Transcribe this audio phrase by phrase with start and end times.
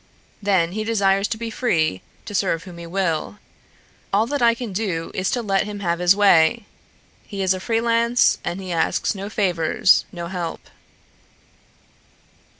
[0.41, 3.37] Then he desires to be free to serve whom he will.
[4.11, 6.65] All that I can do is to let him have his way.
[7.27, 10.61] He is a freelance and he asks no favors, no help."